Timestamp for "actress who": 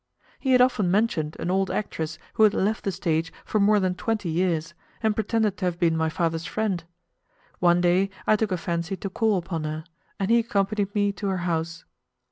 1.69-2.41